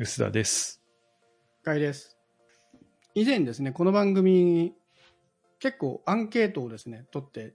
[0.00, 0.80] 薄田です。
[1.60, 2.16] 深井です。
[3.14, 4.72] 以前ですね、この番組、
[5.60, 7.52] 結構アンケートをですね、取って、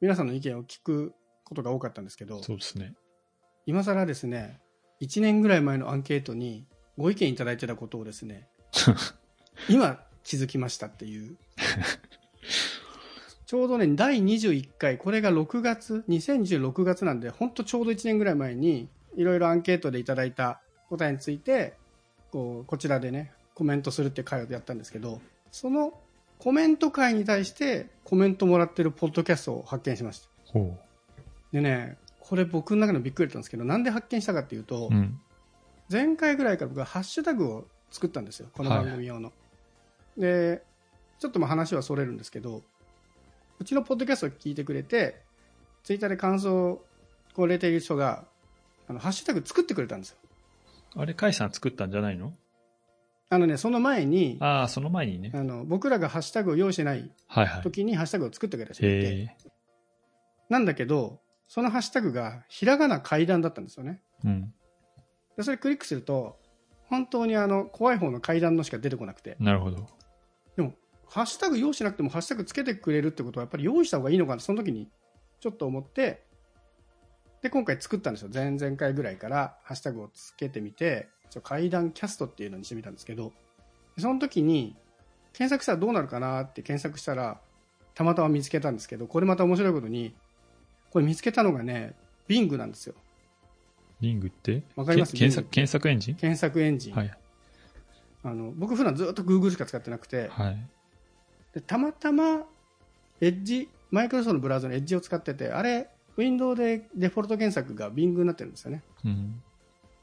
[0.00, 2.94] 皆さんの意見を聞くことが多かったんですけど、そうですね。
[3.66, 4.60] 今更ですね、
[5.00, 6.64] 1年ぐらい前のアンケートに
[6.96, 8.46] ご意見いただいてたことをですね、
[9.68, 11.36] 今気づきましたっていう。
[13.46, 21.74] ちょうどね、第21回、これが6月、2026月なんで、ほんとちょうど1年ぐらい前に、いろいろアンケートでいただいた答えについて、
[22.30, 25.92] こう、こちらでね、コメントするっていう会をやったんですけど、その
[26.38, 30.28] コメント会に対してコメントもらってるポッドキャストを発見しました。
[30.52, 30.78] ほ
[31.52, 34.94] でね、これ僕の中でもびっくりだったんですけど、なんで発見したかっていうと、う。
[34.94, 35.20] うん。
[35.90, 39.32] 前回ぐらいから僕はハッシュタグを作ったんですよ、この番組用の。
[40.16, 40.62] で、
[41.18, 42.62] ちょっとまあ話はそれるんですけど、
[43.58, 45.20] うちのポッドキャストを聞いてくれて、
[45.82, 46.84] ツイッターで感想を
[47.34, 48.24] こう入れている人が、
[48.86, 50.18] あの、ハッシュタグ作ってくれたんですよ。
[50.96, 52.34] あれ、カイさん作ったんじゃないの？
[53.30, 55.32] あのね、その前に、ああ、その前にね。
[55.34, 57.62] あの、僕らがハッシュタグを用意してないはいはい。
[57.62, 59.36] 時にハッシュタグを作ってくれた人がいて、へえ。
[60.48, 64.00] なんだけど、そのハッシュタグがひらがな階段だったんですよね。
[64.24, 64.52] うん。
[65.36, 66.38] でそれクリックすると、
[66.86, 69.86] 本当にあの、怖い方の階段のしか出てこなくて、なるほど。
[70.56, 70.72] でも、
[71.10, 74.88] ハッシュタグ用意しなくてもハッシュタグつけてくれるってことはやっぱり用意した方がいいのかなその時に
[75.40, 76.24] ちょっと思って、
[77.42, 78.30] で、今回作ったんですよ。
[78.32, 81.08] 前々回ぐらいからハッシュタグをつけてみて、
[81.42, 83.32] 階段キャストっていうのにしてみたんですけど、
[83.98, 84.74] その時に
[85.32, 87.40] 検索したらどうなるかなって検索したら、
[87.94, 90.14] たまたま見つけたんですけど、これまた面白いことに、
[90.90, 91.94] これ見つけたのがね、
[92.28, 92.94] Bing なんですよ。
[94.00, 94.62] リングって？
[94.76, 95.12] わかります？
[95.12, 96.14] け検索、検索エンジン？
[96.14, 96.94] 検索エンジン。
[96.94, 97.18] はい。
[98.24, 100.68] あの僕普段ずっと Google しか使ってなくて、はい。
[101.54, 102.44] でたまたま
[103.20, 109.40] エッジマイクロソフトのブラウザのエッジを使っててあれウィンドウでデフォルト検索が Bing になってるんですよねうん。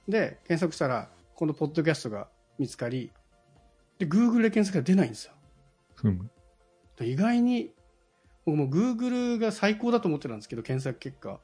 [0.07, 3.11] で検索したらこのポッドキャストが見つかり
[3.99, 5.33] で Google で検索が出ないんですよ
[5.93, 6.29] ふむ。
[6.97, 7.73] で意外に
[8.45, 11.41] 僕もう Google が最高だと思ってたんですけど検索結果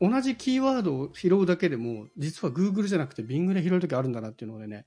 [0.00, 4.86] 同じキーワードを拾うだけでも実は Google じゃなくて Bing で拾う時あるんだなっていうのでね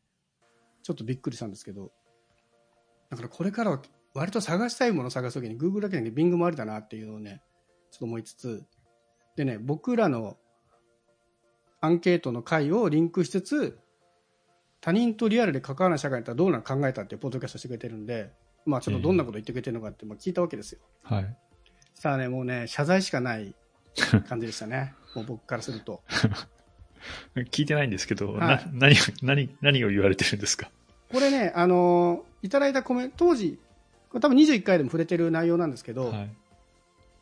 [0.81, 1.91] ちょっとびっくりしたんですけど
[3.11, 3.81] だからこれからは
[4.15, 7.43] 割と探したいものを探すときに Google だけじゃなくて Bing もありだなっていうのをね
[7.91, 8.63] ちょっと思いつつ
[9.35, 10.37] でね僕らの
[11.81, 13.79] アンケートの回をリンクしつつ
[14.81, 18.31] 他人とリアルで関わらない社会だったらどうなるか考えたっていうポッドキャストしてくれてるんで
[18.65, 20.79] まあちょっとどんなこと言ってくれてるのかってまあ聞いたわけですよ。
[21.03, 21.37] はい。
[21.95, 23.53] さあね、もうね、謝罪しかない
[24.27, 24.93] 感じでしたね。
[25.15, 26.01] もう僕からすると。
[27.51, 30.69] 聞いてないんですけど、はいな、何を、何、何を言われてるんですか？
[31.11, 33.59] これね、あのーいただいたコメント、当時、
[34.13, 36.29] 多分21回でも触れてる内容なんですけど、はい。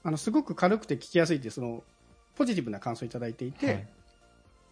[0.04, 1.84] あの、すごく軽くて聞きやすいっていう、その、
[2.36, 3.88] ポジティブな感想をいただいていて、はい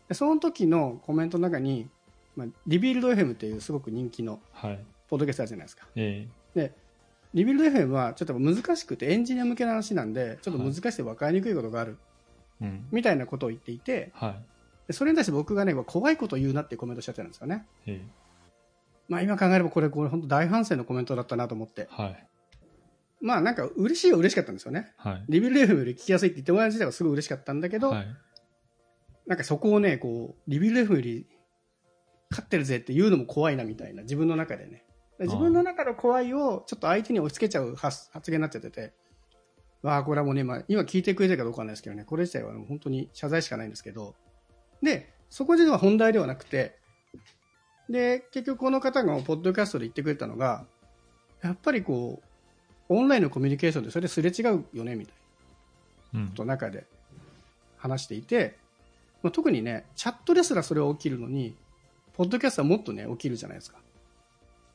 [0.07, 1.89] でその時のコメントの中に、
[2.35, 4.79] まあ、リビルド FM っていうすごく人気のはい。
[5.09, 5.87] ポッドキャストあるじゃないですか。
[5.95, 6.73] えで、
[7.33, 11.97] リビルド FM はちょっと難しくてエンジニア向けの話なんで、ちょっと難しくて分かりにくいことがある、
[12.61, 12.87] えうん。
[12.91, 14.43] みたいなことを言っていて、はい。
[14.87, 17.65] でそれに対して僕がね、怖いことを言うなってコメントをしちゃってたんですよね。
[17.85, 18.01] え
[19.07, 21.87] まあ今考えればこれ、これ本当大反省のコメントだったなと思ってえ。
[21.89, 22.26] はい。
[23.21, 24.93] まあなんか嬉しいは嬉しかったんですよね。
[24.97, 25.25] はい。
[25.29, 28.07] リビルド FM より聞きやすいって言ってもらえる自体はすごい嬉しかったんだけど、はい。
[29.25, 31.27] なんかそこをね、こう、 Rebuild FM より
[32.29, 34.83] 勝ってるぜって言うのも怖いなみたいな、自分の中でね。
[35.19, 38.93] 自分の中の怖いをちょっと相手に押し付けちゃう発発言になっちゃってて、
[39.81, 44.15] わあ、これはもうね、まあ、今聞いてくれてるかどうかわかんないですけどね、これ自体は本当に謝罪しかないんですけど、
[44.81, 46.77] で、そこでは本題ではなくて、
[47.89, 50.65] で、結局この方がポッドキャストで言ってくれたのが、
[51.41, 52.26] やっぱりこう、
[52.89, 55.15] オンラインのコミュニケーションでそれですれ違うよね、みたい
[56.13, 56.19] な。
[56.21, 56.27] うん。
[56.29, 56.85] と中で
[57.77, 58.57] 話していて、
[59.23, 61.55] まあ、特にね、チャットですらそれは起きるのに、
[62.15, 63.77] ポッドキャストはもっとね、起きるじゃないですか。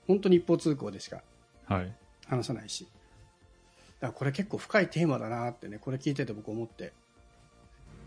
[0.06, 1.22] 本当に一方通行でしか
[1.67, 1.95] はい。
[2.27, 2.87] 話さないし。
[4.01, 6.93] だからこれ結構深いテーマだなってね、これ聞いてて僕思って。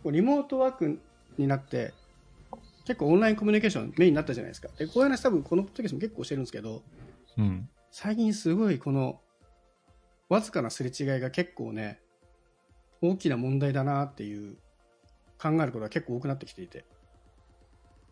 [0.05, 0.99] リモートワーク
[1.37, 1.93] になって、
[2.85, 4.69] 結構オンラインコミュニケーションメインになったじゃないですか。
[4.77, 6.83] で、こういう話多分このポッドキャストも結構してるんですけど、
[7.37, 7.69] うん。
[7.91, 9.19] 最近すごいこの
[10.29, 11.99] わずかなすれ違いが結構ね
[13.01, 14.57] 大きな問題だなっていう
[15.39, 16.85] 考えることが結構多くなってきていて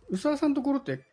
[0.09, 1.03] 宇佐田さんのところって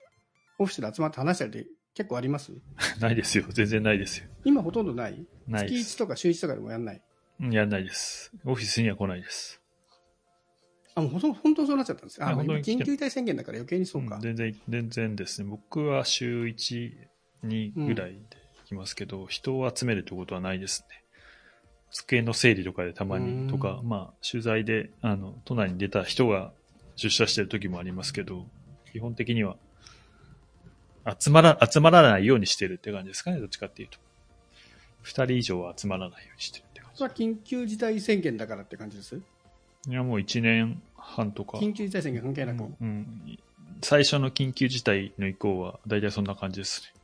[0.58, 2.52] オフィスで集まって話したりって結構あります？
[3.00, 3.44] ないですよ。
[3.50, 4.28] 全然ないですよ。
[4.44, 5.26] 今ほとんどない？
[5.48, 5.96] 月1ないです。
[5.96, 7.02] とか週1とかでもやんない？
[7.40, 8.30] うんやんないです。
[8.44, 9.60] オフィスには来ないです。
[10.94, 15.48] あもうほとん本当そうなっちゃったんですあいやもう今本当に緊急事態宣言だから余計にそうか、ん全然、全然ですね。
[15.48, 16.92] 僕は週1、
[17.44, 18.36] 2ぐらいで
[18.70, 21.02] 来ますけど、人を集めるってことはないですね。
[21.90, 26.52] 机の整理とかでたまうんにとか、まあ、取材で、あの、都内に出た人が
[26.94, 28.46] 出社してる時もありますけど、
[28.92, 29.56] 基本的には
[31.18, 33.98] 集まら、集まらないようにしてるって感じですかね、どっちかっていうと。
[35.02, 39.20] 二人以上は集まらないようにしてるって感それは緊急事態宣言だからって感じです？
[39.86, 39.90] じ。
[39.90, 41.58] いや、もう一年半とか。
[41.58, 43.38] 緊急事態宣言関係なく、うんうん
[43.82, 46.99] 最初の緊急事態の以降は、大体そんな感じですね。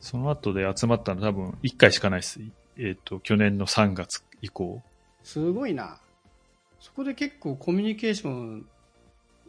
[0.00, 2.40] その後で集まったの多分1回しかないです。
[2.76, 4.82] えっ、と、去年の3月以降。
[5.22, 6.00] すごいな
[6.78, 8.66] そこで結構コミュニケーション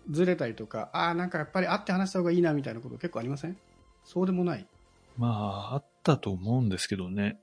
[0.09, 3.55] ずれたりとかああなんかやっぱり会って話した方がいいなみたいなこと結構ありません？
[4.03, 4.65] そうでもない
[5.17, 5.27] ま
[5.71, 7.39] あ、あったと思うんですけどね。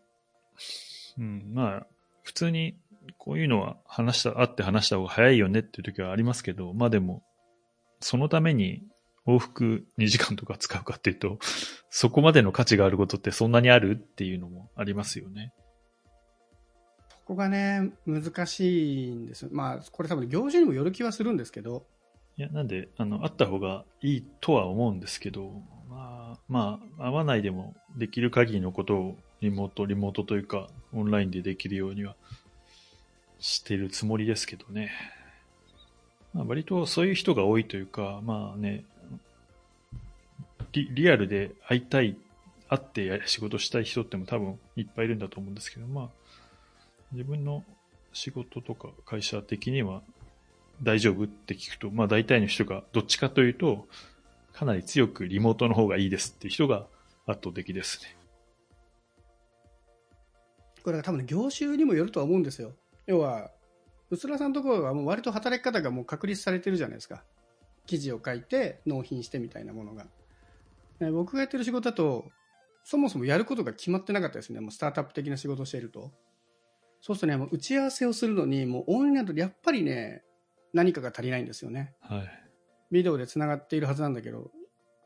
[1.19, 1.87] うん、まあ、
[2.23, 2.77] 普通に、
[3.17, 7.23] こういうのは話した、会って話した方が早いよねっていう時はありますけど、まあでも、
[8.01, 8.83] そのために
[9.29, 11.39] 往復2時間とか使うかっていうと、
[11.91, 15.53] そこまでの価値があることってそんなにあるっていうのもありますよね。
[17.11, 21.85] そこがね難しいんですよまあこれ多分業種にもよる気はするんですけど
[22.39, 25.61] いや、なんで、あの、会った方がいいとは思うんですけど、
[25.91, 32.15] まあ、まあ、会わないでもできる限りのことをリモート、リモートというか、オンラインでできるようには
[33.41, 34.93] してるつもりですけどね。
[36.33, 38.85] まあ、割とそういう人が多いというか、まあね、
[40.73, 42.17] リリアルで会いたい、
[42.69, 46.09] 会って仕事したい人っても多分いっぱいいるんだと思うんですけど、まあ、
[47.13, 47.65] 自分の
[48.13, 50.03] 仕事とか会社的には
[50.83, 53.87] 大丈夫って聞くと、まあ大体の人がどっちかというと、
[54.53, 56.87] かなり強くリモートの方がいいですっていう人が
[57.27, 58.17] 圧倒的ですね。
[60.83, 62.73] これは多分ね業種にもよるとは思うんですよ。
[63.07, 63.51] 要は
[64.11, 67.23] うつらさんのところはもう割と働き方がもう確立されてるじゃないですか。
[67.87, 70.07] 記事を書いて納品してみたいなものが、
[71.01, 72.31] ね僕がやってる仕事だと
[72.85, 74.61] そもそもやることが決まってなかったですね。
[74.61, 76.13] もうスタートアップ的な仕事をしていると。
[77.01, 80.25] そうするとねもう打ち合わせをするのにもうオンラインだとやっぱりね
[80.73, 81.95] 何かが足りないんですよね。
[82.01, 82.49] はい。
[82.91, 84.51] ビデオでつながっているはずなんだけど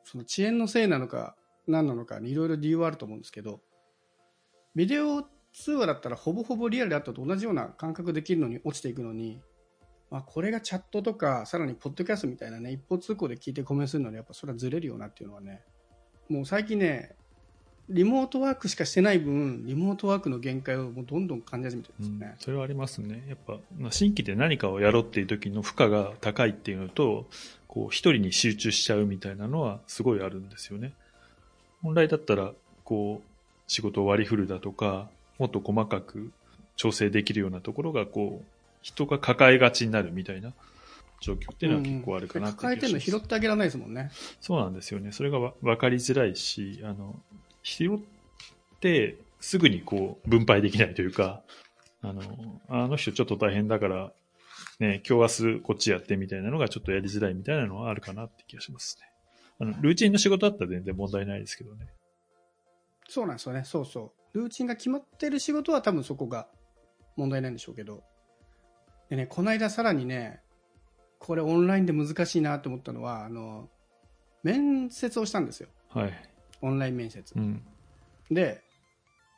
[0.04, 1.36] その遅延のせいなのか
[1.66, 3.60] 何なのかいろいろ理由はあると思うんですけど
[4.74, 9.40] ビデオ通話だったらほぼほぼリアルであったと同じような感覚できるのに落ちていくのに、
[10.10, 15.62] まあ、これがチャットとかさらにポッドキャストみたいなね一方通行で聞いてコメントするのにやっぱそれはずれるよなっていうのはね
[16.28, 17.14] もう最近ね
[17.88, 23.24] リモートワークしかしてない分リモートワークの限界をもうどんどん感じ始めてるんですよね、それはありますね。
[23.28, 27.26] やっぱ、まあ新規で何かをやろうっていう時の負荷が高いっていうのと、
[27.66, 30.92] こう、一人に集中しちゃうみたいなのはすごいあるんですよね。
[31.82, 32.52] 本来だったら、
[32.84, 33.28] こう、
[33.66, 35.08] 仕事を割り振るだとか、
[35.38, 36.30] もっと細かく
[36.76, 38.46] 調整できるようなところが、こう、
[38.82, 40.52] 人が抱えがちになるみたいな
[41.22, 43.94] 状況っていうのは結構あるかなって抱えてるの拾ってあげられないですもん。
[43.94, 44.10] ね
[44.40, 44.74] そうなん。
[44.74, 45.12] ですよね。
[45.12, 47.22] それがわ分かりづらいし、あの、
[47.62, 47.98] 拾っ
[48.80, 51.42] てすぐにこう分配できないというか、
[52.02, 52.22] あの、
[52.68, 54.12] あの人ちょっと大変だから、
[54.80, 59.06] ね、今日明日こっちやってみたいなのがちょっとやりづらいみたいなのはあるかなって気がしますね。
[59.60, 61.86] あの、ルーチンの仕事だったら全然問題ないですけどね。
[63.08, 63.36] そうなん。
[63.36, 64.38] ですよね、そうそう。
[64.38, 66.48] ルーチンが決まってる仕事は多分そこが
[67.16, 67.54] 問題ないん。
[67.54, 68.02] でしょうけど。
[69.08, 70.41] でね、この間さらにね、
[71.24, 73.68] これオンラインで難しいなと思ったのは、あの、
[74.42, 75.68] 面接をしたんですよ。
[75.88, 76.12] はい。
[76.60, 77.40] オンライン面接う。
[77.40, 77.62] ん。
[78.28, 78.60] で、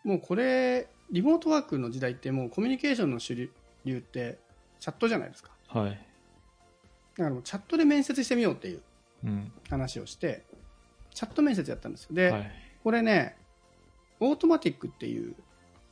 [0.02, 4.38] もうこれ、リモートワークの時代ってもうコミュニケーションの主流って
[4.80, 5.50] チャットじゃないですか。
[5.68, 5.90] はい。
[7.18, 8.82] だからチャットで面接してみようっていう
[9.24, 9.52] うん。
[9.68, 10.42] 話をして、
[11.12, 12.14] チャット面接やったんですよ。
[12.14, 12.50] で、はい。
[12.82, 13.36] これね、
[14.20, 15.34] オートマティックっていう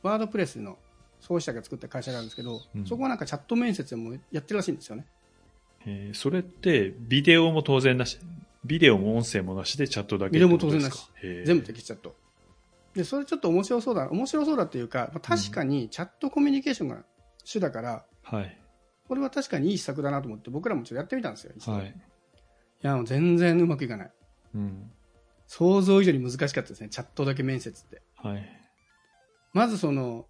[0.01, 0.79] ワードプレスの
[1.19, 5.05] 創始者が作った会社があるんですけど、うんそこはなんかチャット面接でもやってるらしいんですよね。
[5.85, 8.19] えーそれって、ビデオも当然なし、
[8.65, 11.09] ビデオも音声もなしでチャットだけビデオも当然なし
[11.45, 12.15] 全部テキストチャット。
[12.95, 17.03] で、それちょっと面白そうだ、面白そうだっていうか、まあ確かにチャットコミュニケーションが
[17.43, 18.57] 主だから、はい。
[19.07, 21.53] これは確かにいい施策だなと思って、僕らもちょっとやってみたんですよ。
[21.65, 21.87] はい。
[21.87, 21.91] い
[22.81, 24.11] や、もう全然うまくいかない。
[24.55, 24.91] うん。
[25.47, 28.01] 想像以上に難しかったですね、チャットだけ面接って。
[28.15, 28.59] はい。
[29.53, 30.27] まずその、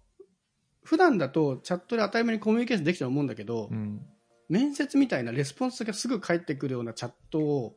[0.82, 4.06] 普段だとチャットで当たり前にコミュニケーションできてると思うんだけど、うん。
[4.48, 7.76] 面接みたいなレスポンスがすぐ返ってくるようなチャットを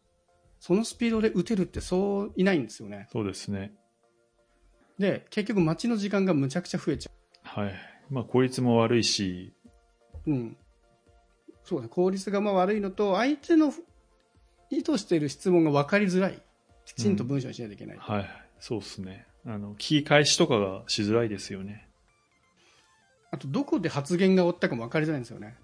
[0.60, 3.74] そのスピードで打てるってそういないんですよねそうですね。
[4.98, 7.12] で結局待ちの時間がむちゃくちゃ増えちゃ
[7.44, 7.74] はい。
[8.10, 9.54] まあ、効率も悪いし、
[10.26, 10.58] ううん
[11.64, 13.74] そうね効率がまあ悪いのと相手の
[14.70, 16.42] 意図している質問が分かりづらい
[16.86, 18.30] きちんと文章にしないといけない、はい。
[18.60, 19.28] そうですね。
[19.46, 21.88] あの、聞き返しとかがしづらいですよね。
[23.32, 25.56] あとどこで発言が終わったかも分かりづらいんですよね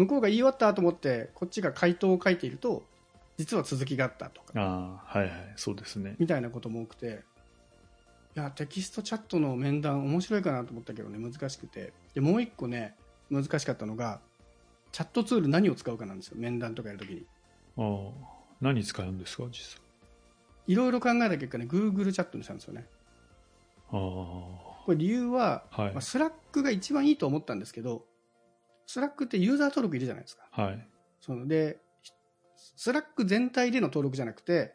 [0.00, 2.82] 向こうが言い終わったと思ってこっちが回答を書いていると
[3.36, 5.52] 実は続きがあったとかああ、はいはい。
[5.56, 6.16] そうですね。
[6.18, 7.22] みたいなことも多くて
[8.34, 12.94] いやテキストチャットの面談面白いかなと思ったけどね難しくてでもう一個ね
[13.30, 14.20] 難しかったのが
[14.92, 17.26] チャットツール何を使うかなんですよ面談とかやるときに
[17.76, 18.10] ああ、
[18.60, 19.80] 何使うんですか、実際？
[20.66, 22.86] いろいろ考えた結果ね、Google チャットにしたんですよね。
[23.92, 23.98] ああ。
[24.84, 28.04] これ理由は、はいまあ、 Slack が一番いいと思ったんですけど、
[28.86, 30.48] Slack ってユーザー登録いるじゃないですか。
[30.50, 30.88] はい。
[31.20, 31.80] そので、
[32.76, 34.74] Slack 全体での登録じゃなくて、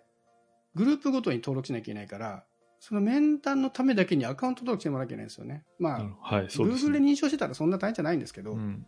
[0.75, 2.45] グループごとに登録しなきゃいけないから、
[2.79, 5.63] その面談のためだけにアカウント登録してもらわなきゃいけないんですよね。
[5.79, 7.11] まあ、はい、そうです Google でね。
[7.11, 8.85] 認証してたらそんな大変じゃないんですけど、うん。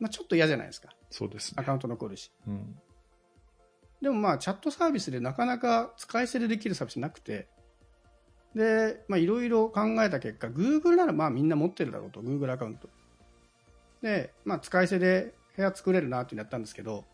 [0.00, 0.88] まあ、ちょっと嫌じゃないですか。
[1.10, 1.56] そうですね。
[1.60, 2.32] アカウント残るし。
[2.46, 2.78] うん。
[4.00, 7.48] でもまあ、チャットサービスでなかなか使い捨てでできるサービスなくて、
[8.54, 12.88] で、まあ、いろいろ考えた結果、Google ならまあみんな持ってるだろうと、Google アカウント。
[14.02, 17.04] で、まあ、使い捨てで部屋作れるなっていうのやったんですけど、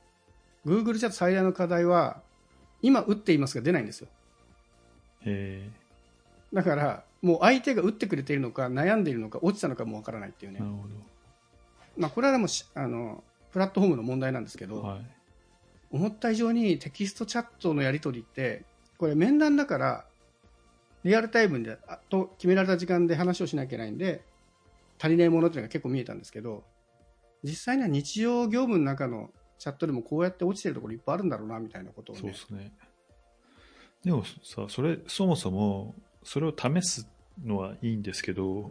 [0.67, 2.23] Google チャット最大の課題は、
[2.83, 4.09] 今打っていますが出ないんですよ。
[5.25, 5.69] え
[6.53, 10.61] だから、もう相手が打ってくれているのか、悩んでいるのか、落ちたのかもわからないっていうー、ね
[11.97, 14.83] まあ、これはでもし、あの、プラットフォームの問題なんですけど、ど。
[14.83, 15.01] はい。
[15.91, 18.65] 思った以上にテキストチャットのやり取りって、
[18.99, 20.05] これ面談だから、
[21.05, 24.23] リアルタイムで、あと決められた時間で話をしなきゃいけないんで、
[24.99, 26.65] 足りないものっていうのが結構見えたんですけど、
[27.45, 32.37] 実際には日常業務の中のチャットでもこうやって落ちてるところいっぱいあるんだろうな、みたいなことをねそうで。
[32.37, 32.73] すね。
[34.05, 37.09] でもさ、それ、そもそも、それを試す
[37.45, 38.71] のはいいんですけど、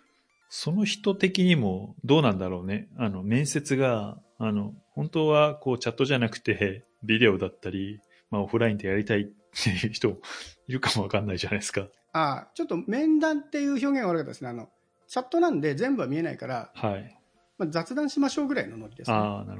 [0.48, 2.88] その人的にもどうなんだろうね。
[2.96, 8.00] あの、面接が、あの、本当はこうチャットじゃなくて、ビデオだったり、
[8.30, 10.20] まあオフラインでやりたいっていう人
[10.66, 11.88] いるかもわかんないじゃないですか。
[12.12, 14.50] ああ、ちょっと面談っていう表現が悪かったですね。
[14.50, 14.68] あの、
[15.06, 17.19] チャットなんで全部は見えないから、はい。
[17.60, 19.18] まあ、雑談しましょうぐらいのノリですね。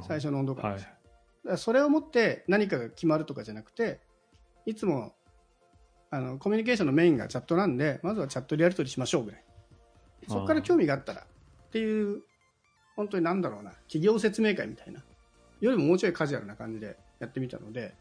[0.09, 0.81] 最初の温度感はい。
[0.81, 0.91] だか
[1.45, 4.01] らそれをもって何かが決まるとかじゃなくて、
[4.65, 5.13] いつも
[6.11, 9.45] あのコミュニケーションのメインがチャットなんで、まずはチャットでやり取りしましょうぐらい。
[10.29, 11.25] そこから興味があったらっ
[11.71, 12.23] ていう、
[12.97, 15.03] 本当になんだろうな、企業説明会みたいな、
[15.61, 17.95] よりももうちょいカジュアルな感じでやってみたので、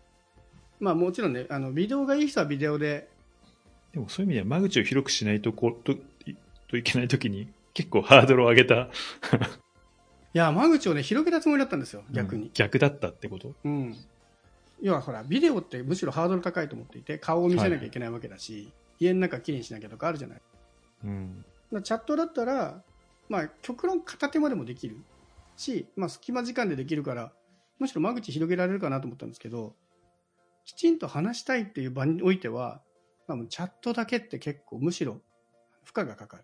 [0.79, 3.09] まあもちろんね、あのビデオがいい人はビデオで、
[3.91, 5.97] でもそういう意味では間口を広くしないとことい
[6.69, 8.89] といけないときに結構ハードルを上げた
[10.33, 12.51] いや、間口をね、広げたつもりだったんですよ、逆にうん。
[12.53, 13.55] 逆だったってこと？
[13.63, 13.95] うん。
[14.81, 20.41] 要はほら、ビデオってむしろハードル高いと思っていて、顔を見せなきゃいけないわけだし、家の中きれいにしなきゃとかあるじゃない。
[21.05, 21.45] うん。
[21.71, 22.83] らチャットだったら、
[23.27, 24.97] まあ、極論片手までもできる
[25.57, 27.31] し、まあ、隙間時間でできるから、
[27.79, 29.73] むしろ間口広げられるかなと思ったんですけど、
[30.65, 32.81] きちんと話したいっていう場においては、
[33.27, 35.21] まあ、チャットだけって結構むしろ
[35.83, 36.43] 負荷がかかる。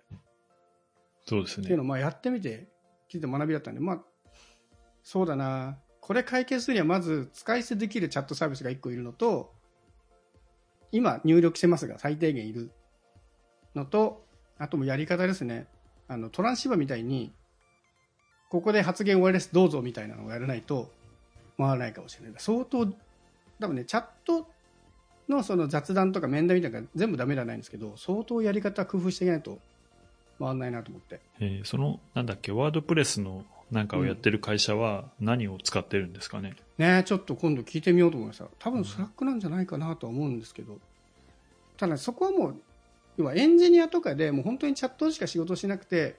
[1.26, 1.84] そうですねっていうの。
[1.84, 2.68] をまあやってみて
[3.12, 4.02] 聞いて学びだったんで、まあ、
[5.04, 9.54] そうだな、これ解決するにはまず使い捨てできるチャットサービスが1個いるのと、
[10.92, 12.72] 今入力してますが最低限いる
[13.76, 14.26] のと、
[14.58, 15.68] あともやり方ですね。
[16.08, 17.34] あのトランシーバーみたいに、
[18.50, 20.92] ここで発言終わりです、どうぞみたいなのをやらないと
[21.58, 22.34] 回らないかもしれない。
[22.38, 24.48] 相当、多分ね、チャット
[25.28, 29.60] のその雑談とか面談みたいなのが全部ダメではないんですけど、相当やり方工夫していかないと
[30.40, 31.20] 回らないなと思って。
[31.40, 36.56] えーその、なんだっけ、 WordPress のなんかをやってる会社は何を使ってるんですかね？
[36.78, 40.80] ねちょっと今度聞いてみようと思いました多分 Slack なんじゃないかなとは思うんですけど
[41.78, 42.62] ただそこはもう
[43.18, 46.18] 要はエンジニアとかでもう本当にチャットしか仕事しなくて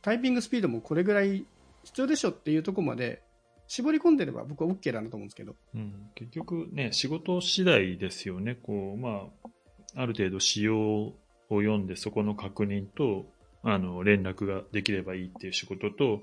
[0.00, 1.44] タイピングスピードもこれぐらい
[1.84, 3.22] 必要でしょっていうところまで
[3.68, 8.54] 絞り込んでれば僕は OK だなと思うんですけどうん、結局ね、仕事次第ですよね。
[8.54, 11.12] こう、まあ、ある程度仕様
[11.50, 13.26] を読んでそこの確認と、
[13.62, 16.22] あの、連絡ができればいいっていう仕事と、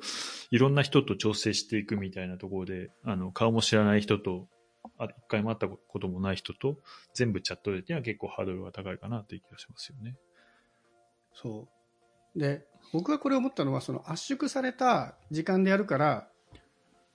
[0.51, 4.48] いろんな人と調整していくみたいなところで、あの、顔も知らない人と、
[4.98, 6.77] あ一回も会ったこともない人と、
[7.13, 10.15] 全部チャットでっていうのは結構ハードルが高いかなという気がしますよね。
[11.34, 11.68] そ
[12.36, 16.27] うで僕がこれ思ったのはその圧縮された時間でやるから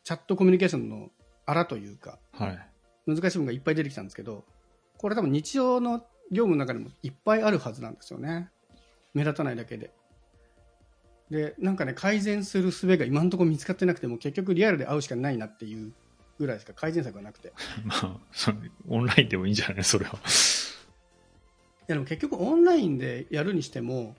[0.04, 1.10] チャットコミュニケーションの
[1.46, 2.68] あらというかはい。
[3.08, 4.44] 難しいものがいっぱい出てきたんですけど、
[4.98, 8.50] これ多分日常の業務の中でもいっぱいあるはずなんですよね。
[9.14, 9.90] 目立たないだけで。
[11.30, 15.92] で、なんかね、改善する術が今のところ見つかってなくても、結局リアルで会うしかないなっていう
[16.38, 17.48] ぐらいしか改善策がなくて。
[17.48, 17.50] い
[17.84, 19.84] まあ、そのオンラインでもいいんじゃない？
[19.84, 20.18] それは。
[21.86, 24.14] やでも結局オンラインでやるにしても、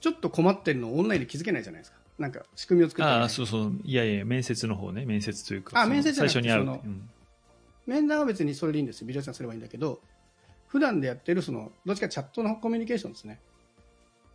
[0.00, 1.98] ちょっと困ってるのをオンラインで気づけないじゃないですか。
[2.18, 3.72] なんか仕組みを作って、ああ、そうそう。
[3.84, 5.04] いやいや、面接の方ね。
[5.04, 5.80] 面接というか。
[5.80, 6.90] あ面接じゃ最なくてその初に会う。
[6.90, 7.10] うん
[7.86, 9.06] 面談は別にそれでいいんですよ。
[9.06, 10.00] ビデオチャットすればいいんだけど、
[10.68, 13.40] 普段でやってるその、どっちかチャットのコミュニケーションですね。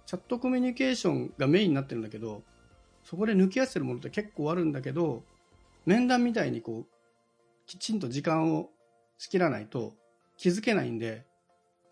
[0.05, 2.43] チャットコミュニケーションがメインになってるんだけど、
[3.03, 5.23] そこで抜き出してるものって結構あるんだけど、
[5.85, 6.85] 面談みたいにこう、
[7.65, 8.69] きちんと時間を
[9.17, 9.93] 仕切らないと
[10.37, 11.25] 気づけないんで、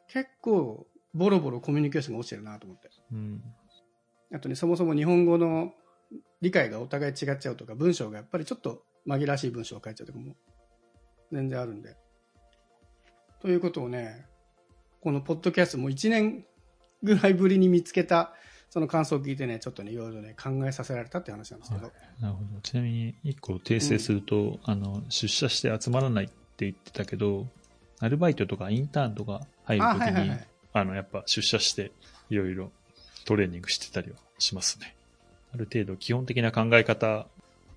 [0.07, 2.89] 結構ボロボロコミュニケーションが落ちてるなと思って。
[3.11, 3.43] うん。
[4.33, 5.73] あとね、そもそも日本語の
[6.41, 10.35] 理解がお互い違っちゃうとか、文章がやっぱりちょっと紛らわしい文章を書いちゃうとかも
[11.31, 11.95] 全然あるんで。
[13.39, 14.25] ということをね、
[15.01, 16.45] このポッドキャストも1年
[17.03, 18.33] ぐらいぶりに見つけた、
[18.69, 21.85] その感想を聞いてね、ちょっとね、いろいろね、考えさせられたって話なんですけど。
[21.85, 22.61] はいなるほど。
[22.61, 27.47] ちなみに、一個訂正すると、あの、出社して集まらないって言ってたけど、
[27.99, 30.47] アルバイトとかインターンとか入るあ、ときにはいはいはい、。
[30.73, 31.91] あの、やっぱ出社して、
[32.29, 32.71] いろいろ
[33.25, 34.95] トレーニングしてたりはしますね。
[35.53, 37.25] ある程度、基本的な考え方、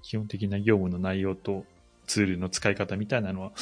[0.03, 1.65] 基本的な業務の内容と
[2.07, 3.53] ツールの使い方みたいなのは、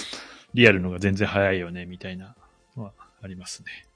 [0.55, 2.35] リアルのが全然早いよね、みたいな
[2.77, 3.87] のはありますね。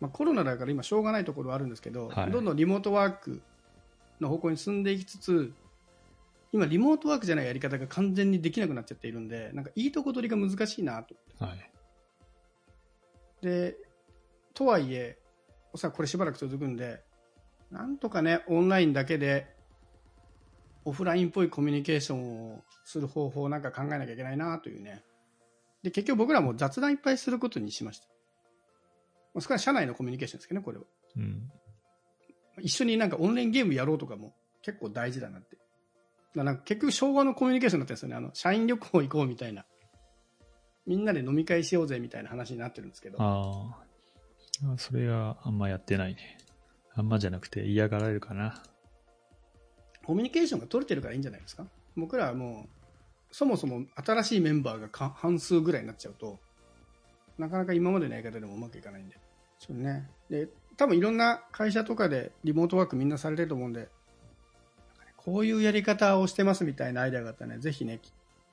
[0.00, 3.42] まあ、コロナだから今しょうがないところはあるんですけど、はいどんどんリモートワーク
[4.20, 5.52] の方向に進んでいきつつ
[6.52, 11.70] 今リモートワークじゃないやり方が完全にできなくなっちゃっているんでなんかいいとこ取りが難しいなとはい。
[13.42, 13.76] で
[14.54, 15.18] とはいえ
[15.72, 17.02] おそらくこれしばらく続くんで
[17.70, 19.52] なんとかねオンラインだけで
[20.84, 25.02] オフラインっぽいコミュニケーションをする方法をなんか考えなきゃいけないなというね
[25.84, 28.08] で結局僕らも雑談いっぱいすることにしました
[29.34, 30.84] まあそれは社内のコミュニケーションですけどねこれは
[31.16, 31.50] うん。
[32.60, 35.56] 一緒になんかオンラインゲームやろうとかも結構大事だなって。
[36.36, 38.14] だなんか結局昭和のコミュニケーションになってるんですよね。
[38.16, 39.64] あの、社員旅行行こうみたいな。
[40.86, 43.18] みんなで飲み会しようぜみたいな話になってるんですけど。
[43.20, 43.76] あ
[44.72, 44.78] あ。
[44.78, 46.38] それはあんまやってないね。
[46.94, 48.62] あんまじゃなくて嫌がられるかな。
[50.04, 51.66] コミュニケーションが取れてるからいいんじゃないですか。
[51.96, 52.83] 僕らはもう、
[53.34, 56.38] そもそも新しいメンバーがか半数ぐらいになっちゃうと、
[57.36, 59.16] なかなか今までのやり方でもうまくいかないんで。
[59.58, 60.08] そうね。
[60.30, 63.88] で、多分いろんな会社とかでリモートワークみんなされてると思うんで、
[65.16, 67.98] こういうやり方をしてますみたいなアイデアがあったらね、ぜひね、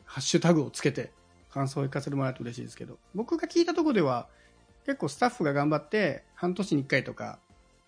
[0.04, 1.12] ハッシュタグをつけて
[1.52, 4.30] 感想を聞かせてもらえると嬉しいですけど、僕が聞いたところでは、
[4.88, 7.38] 結構スタッフが頑張って半年に1回とか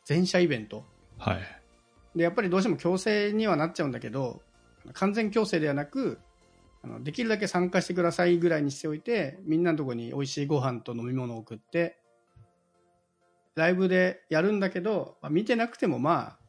[0.05, 0.85] 全社イベント
[1.17, 1.39] はい。
[2.15, 4.43] でやっぱりどうしても強制にはなっちゃうんだけど
[4.93, 6.19] 完全強制ではなく
[6.83, 11.99] あのできるだけ参加してくださいぐらいにしておいてみんなのところに美味しいご飯と飲み物を送って
[13.55, 16.39] ライブでやるんだけど、まあ見てなくてもまあ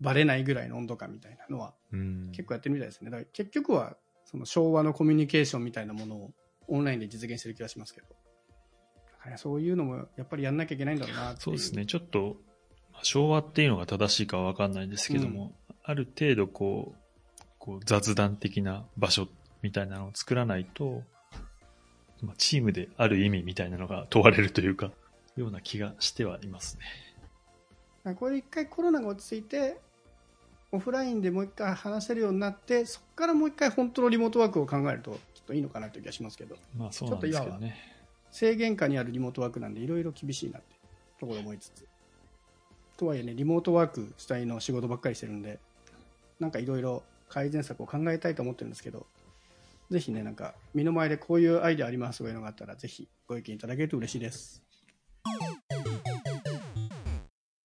[0.00, 2.30] バレないぐらいの温度感みたいなのはうん。
[2.32, 6.30] 結構やってるみたいですねだから結局はその昭和のコミュニケーションみたいなものを
[6.68, 8.06] オンラインで実現してる気がしますけど
[9.36, 11.86] そういうのもやっぱりやんなきゃいけないんだろうなそうですね。
[11.86, 12.36] ちょっと、
[12.92, 15.52] まあ昭和っていうのが正しいかはわかんないんですけども、
[15.84, 19.28] ある程度こう、こう雑談的な場所
[19.62, 21.02] みたいなのを作らないと、
[22.20, 24.90] まあ、チームである意味みたいなのが問われるというか、
[25.36, 26.78] ような気がしてはいます
[28.04, 28.14] ね。
[28.14, 29.78] これ一回コロナが落ち着いて
[30.72, 37.76] オフラインでもう一回話せるようになってそこからもう一回本当のリモートワークを考えるときっといいのかなという気がしますけどまあそうなんですけどね。
[38.32, 40.74] 制限下にあるリモートワークなんでいろいろ厳しいなって
[41.20, 41.86] ところ思いつつ
[42.96, 45.58] とはいえねリモートワーク主体の仕事ばっかりしてるんで
[46.40, 49.06] なんかいろいろ改善策を考えたいと思ってるんですけど
[49.92, 54.62] ぜひねなんか身の前でこういうアイデアありますとかいうのがあったらぜひご意見いただけると嬉しいです。